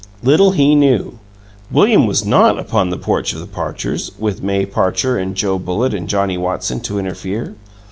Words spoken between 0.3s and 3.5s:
he knew! William was not upon the porch of the